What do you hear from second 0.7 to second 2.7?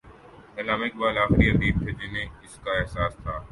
اقبال آخری ادیب تھے جنہیں اس